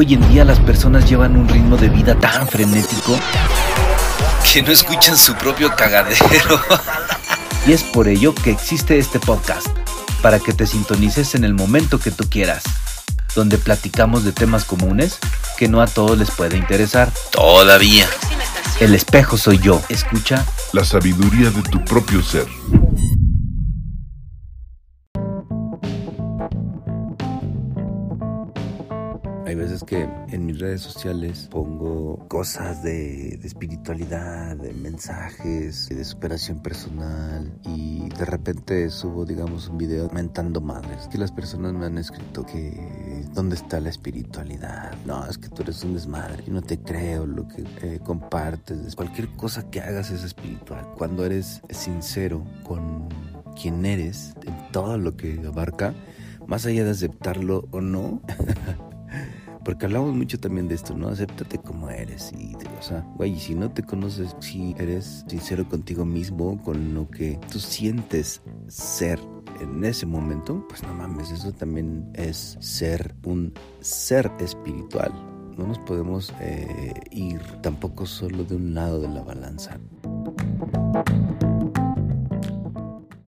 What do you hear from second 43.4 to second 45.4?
está la espiritualidad? No, es